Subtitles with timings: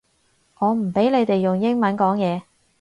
[0.57, 2.41] 我唔畀你哋用英文講嘢